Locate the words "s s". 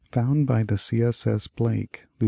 1.03-1.45